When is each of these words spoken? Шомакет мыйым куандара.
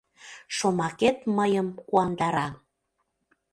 Шомакет 0.55 1.17
мыйым 1.37 1.67
куандара. 1.89 2.47